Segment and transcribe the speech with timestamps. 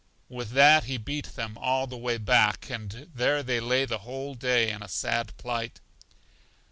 [0.29, 4.33] With that he beat them all the way back, and there they lay the whole
[4.33, 5.79] day in a sad plight.